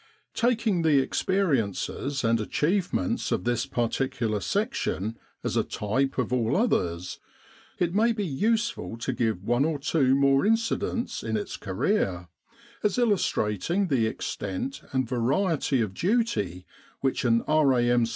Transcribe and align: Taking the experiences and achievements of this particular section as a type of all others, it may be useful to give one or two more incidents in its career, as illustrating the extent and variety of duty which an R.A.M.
Taking 0.33 0.81
the 0.81 0.97
experiences 0.99 2.23
and 2.23 2.41
achievements 2.41 3.31
of 3.31 3.43
this 3.43 3.67
particular 3.67 4.39
section 4.39 5.15
as 5.43 5.55
a 5.55 5.63
type 5.63 6.17
of 6.17 6.33
all 6.33 6.57
others, 6.57 7.19
it 7.77 7.93
may 7.93 8.11
be 8.11 8.25
useful 8.25 8.97
to 8.97 9.13
give 9.13 9.43
one 9.43 9.63
or 9.63 9.77
two 9.77 10.15
more 10.15 10.43
incidents 10.43 11.21
in 11.21 11.37
its 11.37 11.55
career, 11.55 12.29
as 12.81 12.97
illustrating 12.97 13.89
the 13.89 14.07
extent 14.07 14.81
and 14.91 15.07
variety 15.07 15.81
of 15.81 15.93
duty 15.93 16.65
which 17.01 17.23
an 17.23 17.43
R.A.M. 17.43 18.05